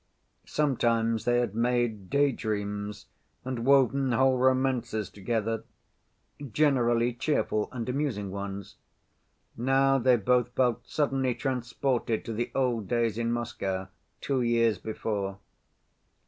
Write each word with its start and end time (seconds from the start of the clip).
Sometimes 0.47 1.25
they 1.25 1.37
had 1.39 1.53
made 1.53 2.09
day‐dreams 2.09 3.05
and 3.45 3.63
woven 3.67 4.13
whole 4.13 4.35
romances 4.39 5.11
together—generally 5.11 7.13
cheerful 7.13 7.69
and 7.71 7.87
amusing 7.87 8.31
ones. 8.31 8.77
Now 9.55 9.99
they 9.99 10.15
both 10.17 10.53
felt 10.55 10.87
suddenly 10.89 11.35
transported 11.35 12.25
to 12.25 12.33
the 12.33 12.49
old 12.55 12.87
days 12.87 13.19
in 13.19 13.31
Moscow, 13.31 13.89
two 14.21 14.41
years 14.41 14.79
before. 14.79 15.37